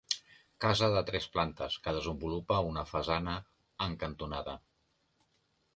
[0.63, 3.37] Casa de tres plantes que desenvolupa una façana
[3.91, 4.59] en cantonada.